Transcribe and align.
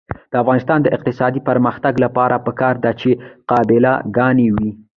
د 0.31 0.33
افغانستان 0.43 0.79
د 0.81 0.87
اقتصادي 0.97 1.41
پرمختګ 1.49 1.93
لپاره 2.05 2.35
پکار 2.47 2.75
ده 2.83 2.91
چې 3.01 3.09
قابله 3.51 3.93
ګانې 4.17 4.47
وي. 4.55 4.71